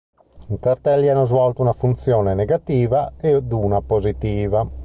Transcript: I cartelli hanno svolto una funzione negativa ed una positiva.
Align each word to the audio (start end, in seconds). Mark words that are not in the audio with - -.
I 0.49 0.57
cartelli 0.57 1.09
hanno 1.09 1.25
svolto 1.25 1.61
una 1.61 1.73
funzione 1.73 2.33
negativa 2.33 3.13
ed 3.19 3.51
una 3.51 3.81
positiva. 3.81 4.67